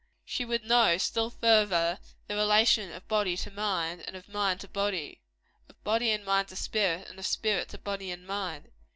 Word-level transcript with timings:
She 0.25 0.45
would 0.45 0.63
know, 0.63 0.97
still 0.97 1.29
further, 1.29 1.99
the 2.27 2.33
relation 2.35 2.91
of 2.91 3.07
body 3.07 3.37
to 3.37 3.51
mind, 3.51 4.03
and 4.07 4.15
of 4.15 4.27
mind 4.27 4.61
to 4.61 4.67
body 4.67 5.21
of 5.69 5.83
body 5.83 6.09
and 6.09 6.25
mind 6.25 6.47
to 6.47 6.55
spirit, 6.55 7.07
and 7.07 7.19
of 7.19 7.25
spirit 7.27 7.69
to 7.69 7.77
body 7.77 8.09
and 8.09 8.25
mind. 8.25 8.71